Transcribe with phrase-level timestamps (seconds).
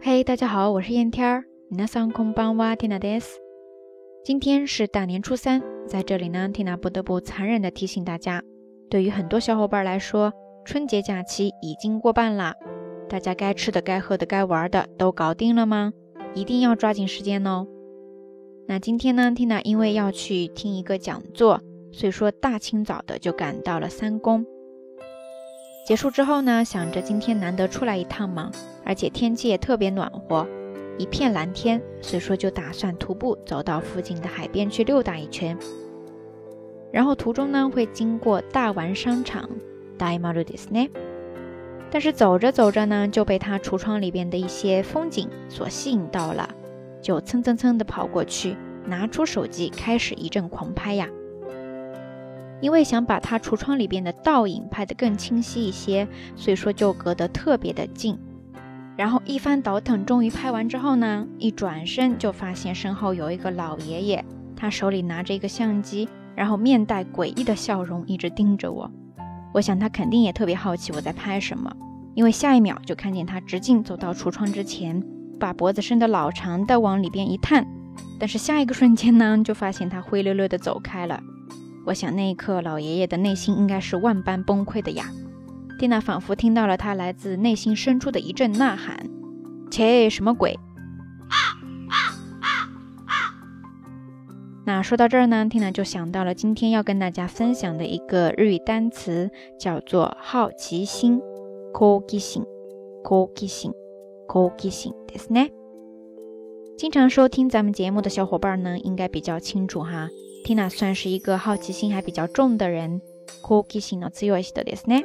[0.00, 1.44] 嘿，大家好，我是燕天儿。
[1.70, 3.40] 皆さんこんばんは、ティナです。
[4.24, 8.42] 今天是大年初三，在这里呢，缇娜不得不残忍地提醒大家，
[8.90, 10.32] 对于很多小伙伴来说，
[10.64, 12.54] 春节假期已经过半啦。
[13.08, 15.92] 大家该吃的、该喝的、该玩的都搞定了吗？
[16.34, 17.66] 一定要抓紧时间哦。
[18.66, 21.60] 那今天呢，缇娜因为要去听一个讲座，
[21.90, 24.46] 所以说大清早的就赶到了三宫。
[25.86, 28.50] 结束之后呢，想着今天难得出来一趟嘛，
[28.84, 30.46] 而且天气也特别暖和，
[30.96, 35.58] 一片蓝天，所以说就打算徒步走到附近的海边去溜达一圈。
[36.92, 39.48] 然后途中呢会经过大丸商场，
[39.98, 40.88] 大丸ですね。
[41.90, 46.48] 但是走着走着呢，就被他橱窗里边的一些风景所吸引到了，
[47.02, 51.08] 就蹭蹭蹭的跑过去，拿出手机开始一阵狂拍呀。
[52.59, 58.17] 因为想把他橱窗里边的倒影拍得更清晰一些，所以说就隔得特别的近。
[58.95, 68.91] 然后一番倒腾，终于拍完之后呢，一转身就发现身后有一个老爷爷，他手里拿着一个相机，然后面带诡异的笑容，一直盯着我。
[69.53, 71.71] 我想他肯定也特别好奇我在拍什么，
[72.15, 75.03] 因为下一秒就看见他直径走到橱窗之前，
[75.39, 77.67] 把脖子伸得老长的往里边一探，
[78.17, 81.21] 但是下一个瞬间呢，就发现他灰溜溜的走开了。
[81.86, 85.10] 我想那一刻，老爷爷的内心应该是万般崩溃的呀。
[85.78, 89.10] 蒂娜仿佛听到了他来自内心深处的一阵呐喊：“
[89.70, 90.58] 切，什么鬼？”
[94.64, 101.20] 那说到这儿呢，蒂娜就想到了今天要跟大家分享的一个日语单词，叫做好奇心。
[101.74, 102.44] 好奇心，
[103.02, 103.72] 好奇心，
[104.28, 105.50] 好奇心，ですね。
[106.76, 110.10] 经常收听咱们节目的小伙伴呢，应该比较清楚哈。
[110.46, 113.00] Tina 算是一个好奇心还比较重的人，
[113.42, 115.04] 好奇心の強い人ですね。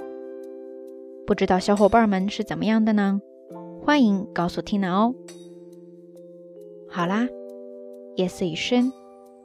[1.26, 3.22] 不知道小伙伴们是怎么样的呢？
[3.84, 5.14] 欢迎告诉 Tina 哦。
[6.90, 7.28] 好啦，
[8.16, 8.92] 夜色已深，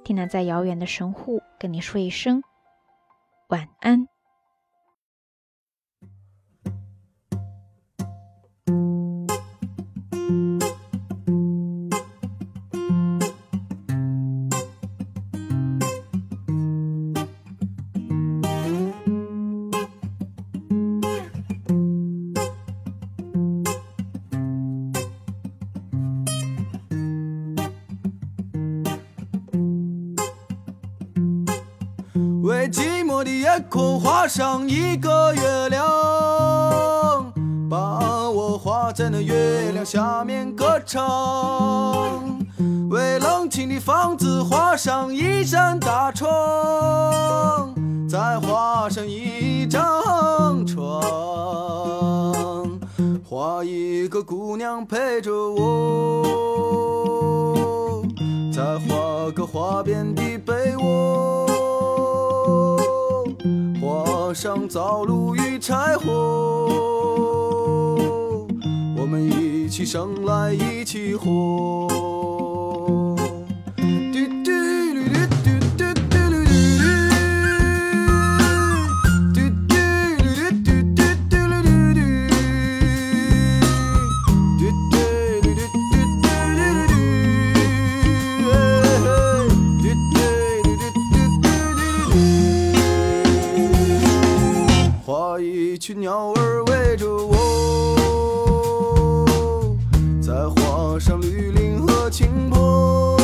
[0.05, 2.43] Tina 在遥远的神户跟你说一声
[3.49, 4.07] 晚安。
[32.48, 35.84] 为寂寞的夜空画上一个月亮，
[37.70, 42.40] 把我画在那月亮下面歌唱。
[42.90, 47.76] 为冷清的房子画上一扇大窗，
[48.08, 51.04] 再画上一张床，
[53.30, 56.24] 画一个姑娘陪着我，
[58.54, 61.47] 再画个花边的被窝。
[64.28, 66.12] 画上灶炉与柴火，
[68.98, 72.27] 我们一起生来一起活。
[96.18, 97.38] 鸟儿围着我，
[100.20, 103.16] 再画上绿林和青坡，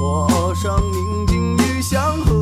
[0.00, 2.35] 画上宁静与祥和，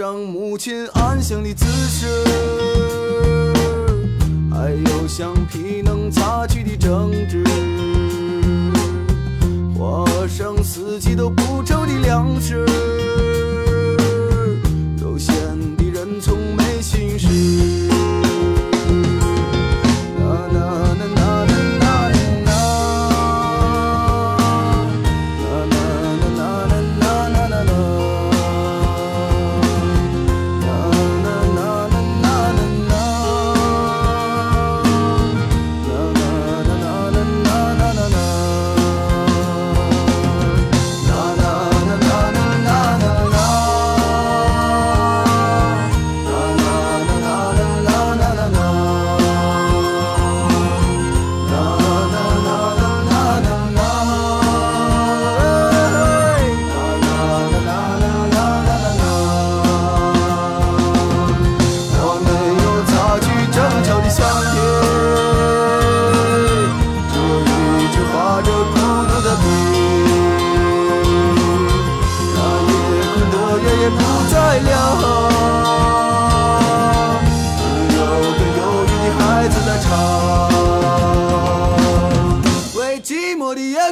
[0.00, 2.06] 上母亲安详的姿势，
[4.50, 5.79] 还有橡皮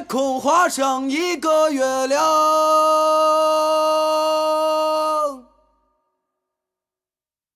[0.08, 2.18] 口画上一个月亮。